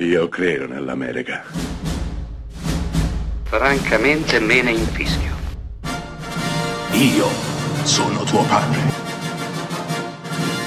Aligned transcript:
Io 0.00 0.28
credo 0.28 0.68
nell'America. 0.68 1.42
Francamente 3.42 4.38
me 4.38 4.62
ne 4.62 4.70
infischio. 4.70 5.34
Io 6.92 7.26
sono 7.82 8.22
tuo 8.22 8.44
padre. 8.44 8.78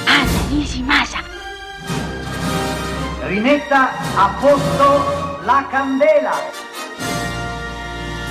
Anna 0.06 0.48
Nishimasa. 0.50 1.20
Rimetta 3.22 3.92
a 4.18 4.38
posto 4.38 5.46
la 5.46 5.66
candela. 5.72 6.34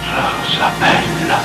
Rosa 0.04 0.70
bella. 0.78 1.38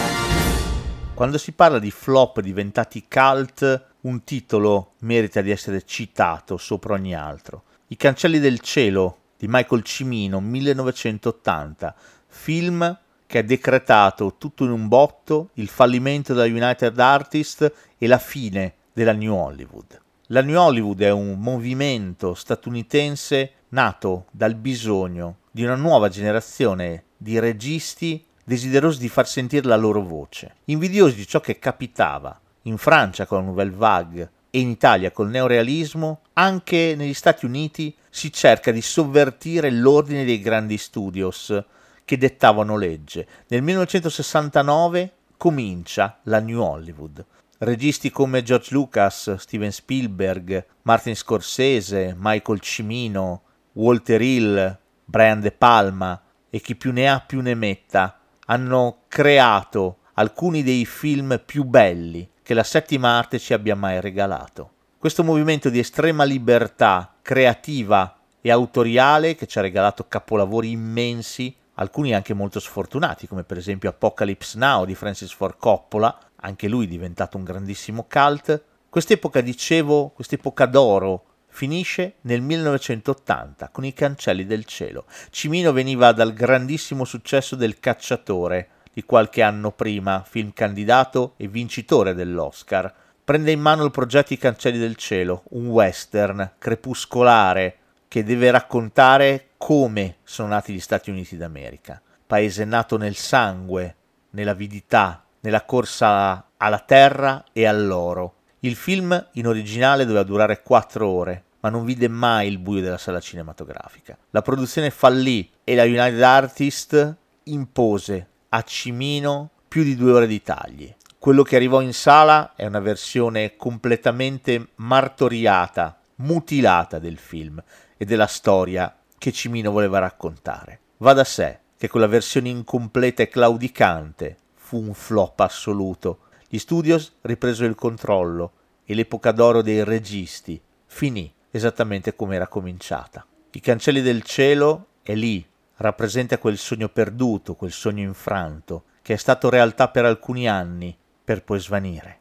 Quando 1.13 1.37
si 1.37 1.53
parla 1.53 1.79
di 1.79 1.91
flop 1.91 2.41
diventati 2.41 3.05
cult, 3.07 3.85
un 4.01 4.21
titolo 4.25 4.95
merita 4.99 5.39
di 5.39 5.51
essere 5.51 5.85
citato 5.85 6.57
sopra 6.57 6.95
ogni 6.95 7.15
altro. 7.15 7.63
I 7.87 7.95
cancelli 7.95 8.39
del 8.39 8.59
cielo 8.59 9.19
di 9.37 9.47
Michael 9.47 9.83
Cimino, 9.83 10.39
1980, 10.39 11.95
film 12.27 12.99
che 13.27 13.39
ha 13.39 13.43
decretato 13.43 14.35
tutto 14.37 14.63
in 14.63 14.71
un 14.71 14.87
botto 14.87 15.49
il 15.55 15.67
fallimento 15.67 16.33
della 16.33 16.45
United 16.45 16.97
Artists 16.99 17.71
e 17.97 18.07
la 18.07 18.17
fine 18.17 18.73
della 18.93 19.13
New 19.13 19.33
Hollywood. 19.33 20.01
La 20.27 20.41
New 20.41 20.59
Hollywood 20.59 21.01
è 21.01 21.11
un 21.11 21.39
movimento 21.39 22.33
statunitense 22.33 23.51
nato 23.69 24.25
dal 24.31 24.55
bisogno 24.55 25.37
di 25.51 25.63
una 25.63 25.75
nuova 25.75 26.09
generazione 26.09 27.03
di 27.17 27.39
registi 27.39 28.23
desiderosi 28.43 28.99
di 28.99 29.09
far 29.09 29.27
sentire 29.27 29.67
la 29.67 29.75
loro 29.75 30.01
voce, 30.01 30.55
invidiosi 30.65 31.15
di 31.15 31.27
ciò 31.27 31.39
che 31.39 31.59
capitava 31.59 32.39
in 32.63 32.77
Francia 32.77 33.25
con 33.25 33.39
la 33.39 33.45
Nouvelle 33.45 33.75
Vague 33.75 34.31
e 34.55 34.59
in 34.59 34.69
Italia 34.69 35.11
col 35.11 35.27
neorealismo, 35.27 36.21
anche 36.31 36.93
negli 36.95 37.13
Stati 37.13 37.45
Uniti 37.45 37.93
si 38.09 38.31
cerca 38.31 38.71
di 38.71 38.81
sovvertire 38.81 39.69
l'ordine 39.69 40.23
dei 40.23 40.39
grandi 40.39 40.77
studios 40.77 41.61
che 42.05 42.17
dettavano 42.17 42.77
legge. 42.77 43.27
Nel 43.47 43.61
1969 43.61 45.11
comincia 45.35 46.19
la 46.23 46.39
New 46.39 46.61
Hollywood. 46.61 47.25
Registi 47.57 48.09
come 48.11 48.43
George 48.43 48.69
Lucas, 48.71 49.35
Steven 49.35 49.73
Spielberg, 49.73 50.65
Martin 50.83 51.17
Scorsese, 51.17 52.15
Michael 52.17 52.61
Cimino, 52.61 53.41
Walter 53.73 54.21
Hill, 54.21 54.79
Brian 55.03 55.41
De 55.41 55.51
Palma 55.51 56.21
e 56.49 56.61
chi 56.61 56.77
più 56.77 56.93
ne 56.93 57.09
ha 57.09 57.19
più 57.19 57.41
ne 57.41 57.55
metta 57.55 58.21
hanno 58.45 58.99
creato 59.09 59.97
alcuni 60.13 60.63
dei 60.63 60.85
film 60.85 61.41
più 61.45 61.65
belli 61.65 62.29
che 62.45 62.53
la 62.53 62.63
settima 62.63 63.17
arte 63.17 63.39
ci 63.39 63.53
abbia 63.53 63.75
mai 63.75 63.99
regalato. 63.99 64.69
Questo 64.99 65.23
movimento 65.23 65.71
di 65.71 65.79
estrema 65.79 66.25
libertà 66.25 67.15
creativa 67.23 68.19
e 68.39 68.51
autoriale 68.51 69.33
che 69.33 69.47
ci 69.47 69.57
ha 69.57 69.63
regalato 69.63 70.07
capolavori 70.07 70.69
immensi, 70.69 71.55
alcuni 71.73 72.13
anche 72.13 72.35
molto 72.35 72.59
sfortunati, 72.59 73.25
come 73.25 73.43
per 73.43 73.57
esempio 73.57 73.89
Apocalypse 73.89 74.59
Now 74.59 74.85
di 74.85 74.93
Francis 74.93 75.33
Ford 75.33 75.55
Coppola, 75.57 76.15
anche 76.35 76.67
lui 76.67 76.85
diventato 76.85 77.35
un 77.35 77.45
grandissimo 77.45 78.05
cult. 78.07 78.61
Quest'epoca, 78.91 79.41
dicevo, 79.41 80.09
quest'epoca 80.09 80.67
d'oro 80.67 81.23
finisce 81.47 82.17
nel 82.21 82.41
1980 82.41 83.69
con 83.69 83.85
I 83.85 83.93
Cancelli 83.93 84.45
del 84.45 84.65
Cielo. 84.65 85.05
Cimino 85.31 85.71
veniva 85.71 86.11
dal 86.11 86.31
grandissimo 86.31 87.05
successo 87.05 87.55
del 87.55 87.79
Cacciatore 87.79 88.69
di 88.95 89.03
qualche 89.03 89.41
anno 89.41 89.71
prima, 89.73 90.23
film 90.25 90.53
candidato 90.53 91.33
e 91.35 91.49
vincitore 91.49 92.13
dell'Oscar. 92.13 92.93
Prende 93.25 93.51
in 93.51 93.59
mano 93.59 93.83
il 93.83 93.91
progetto 93.91 94.31
I 94.31 94.37
Cancelli 94.37 94.77
del 94.77 94.95
Cielo, 94.95 95.43
un 95.49 95.67
western 95.67 96.53
crepuscolare 96.57 97.77
che 98.07 98.23
deve 98.23 98.51
raccontare 98.51 99.49
come 99.57 100.19
sono 100.23 100.47
nati 100.47 100.71
gli 100.71 100.79
Stati 100.79 101.09
Uniti 101.09 101.35
d'America. 101.35 102.01
Paese 102.25 102.63
nato 102.63 102.95
nel 102.95 103.15
sangue, 103.15 103.95
nell'avidità, 104.29 105.25
nella 105.41 105.65
corsa 105.65 106.51
alla 106.55 106.79
terra 106.79 107.43
e 107.51 107.65
all'oro. 107.65 108.35
Il 108.59 108.75
film 108.75 109.27
in 109.33 109.45
originale 109.45 110.05
doveva 110.05 110.23
durare 110.23 110.61
quattro 110.61 111.09
ore, 111.09 111.43
ma 111.59 111.67
non 111.67 111.83
vide 111.83 112.07
mai 112.07 112.47
il 112.47 112.59
buio 112.59 112.81
della 112.81 112.97
sala 112.97 113.19
cinematografica. 113.19 114.17
La 114.29 114.41
produzione 114.41 114.89
fallì 114.89 115.51
e 115.65 115.75
la 115.75 115.83
United 115.83 116.21
Artists 116.21 117.15
impose 117.43 118.29
a 118.55 118.61
Cimino 118.61 119.49
più 119.67 119.83
di 119.83 119.97
due 119.97 120.13
ore 120.13 120.27
di 120.27 120.41
tagli. 120.41 120.93
Quello 121.19 121.43
che 121.43 121.57
arrivò 121.57 121.81
in 121.81 121.93
sala 121.93 122.53
è 122.55 122.65
una 122.65 122.79
versione 122.79 123.57
completamente 123.57 124.69
martoriata, 124.75 125.99
mutilata 126.17 126.97
del 126.97 127.17
film 127.17 127.61
e 127.97 128.05
della 128.05 128.27
storia 128.27 128.95
che 129.17 129.33
Cimino 129.33 129.71
voleva 129.71 129.99
raccontare. 129.99 130.79
Va 130.97 131.11
da 131.11 131.25
sé 131.25 131.59
che 131.77 131.89
quella 131.89 132.07
versione 132.07 132.47
incompleta 132.47 133.23
e 133.23 133.27
claudicante 133.27 134.37
fu 134.53 134.77
un 134.77 134.93
flop 134.93 135.41
assoluto. 135.41 136.19
Gli 136.47 136.57
studios 136.57 137.15
ripresero 137.23 137.67
il 137.67 137.75
controllo 137.75 138.53
e 138.85 138.93
l'epoca 138.93 139.33
d'oro 139.33 139.61
dei 139.61 139.83
registi 139.83 140.61
finì 140.85 141.29
esattamente 141.51 142.15
come 142.15 142.37
era 142.37 142.47
cominciata. 142.47 143.25
I 143.51 143.59
cancelli 143.59 144.01
del 144.01 144.23
cielo 144.23 144.87
è 145.01 145.13
lì 145.13 145.45
rappresenta 145.77 146.37
quel 146.37 146.57
sogno 146.57 146.89
perduto, 146.89 147.55
quel 147.55 147.71
sogno 147.71 148.03
infranto, 148.03 148.85
che 149.01 149.13
è 149.13 149.17
stato 149.17 149.49
realtà 149.49 149.89
per 149.89 150.05
alcuni 150.05 150.47
anni, 150.47 150.95
per 151.23 151.43
poi 151.43 151.59
svanire. 151.59 152.19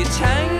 You 0.00 0.06
change. 0.06 0.59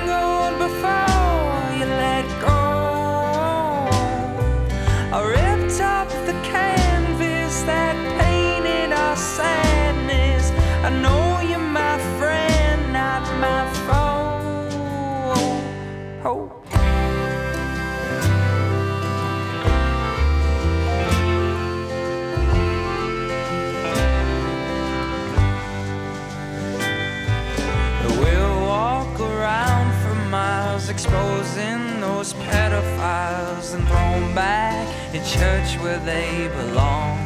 exposing 31.03 31.99
those 32.03 32.35
pedophiles 32.35 33.73
and 33.75 33.83
thrown 33.89 34.35
back 34.35 34.87
in 35.15 35.25
church 35.25 35.81
where 35.83 35.99
they 36.01 36.49
belong. 36.49 37.19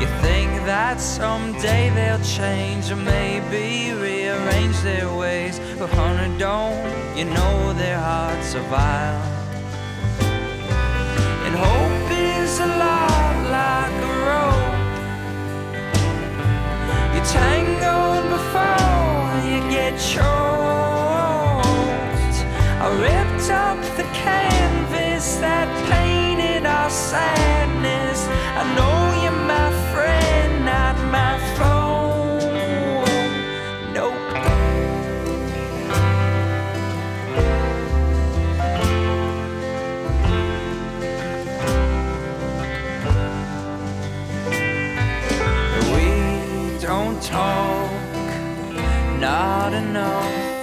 You 0.00 0.06
think 0.22 0.52
that 0.66 1.00
someday 1.00 1.90
they'll 1.90 2.22
change 2.22 2.92
or 2.92 2.96
maybe 2.96 3.92
rearrange 3.92 4.78
their 4.82 5.12
ways, 5.16 5.60
but 5.80 5.90
honey, 5.90 6.38
don't 6.38 7.18
you 7.18 7.24
know 7.24 7.72
their 7.72 7.98
hearts 7.98 8.54
are 8.54 8.62
vile? 8.70 9.37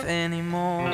anymore. 0.05 0.89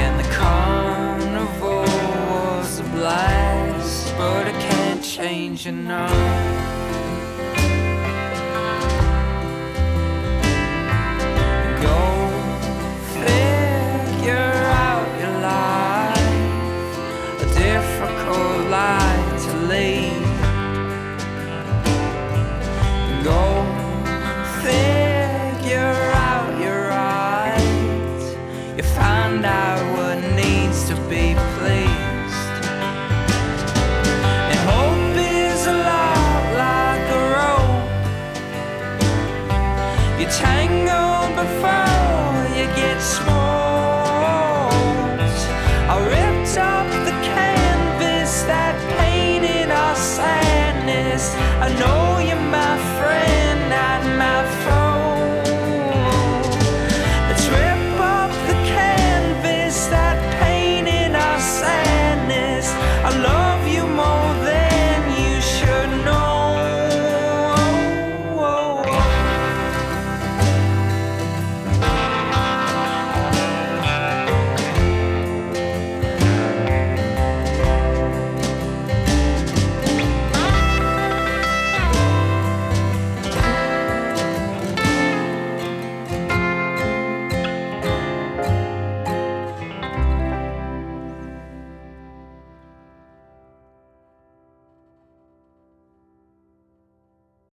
In 0.00 0.16
the 0.16 0.28
carnival 0.32 1.82
was 1.82 2.80
a 2.80 2.84
blast, 2.84 4.16
but 4.16 4.46
I 4.46 4.52
can't 4.52 5.02
change 5.02 5.66
enough. 5.66 6.63